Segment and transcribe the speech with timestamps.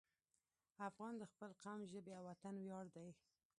[0.87, 3.09] افغان د خپل قوم، ژبې او وطن ویاړ دی.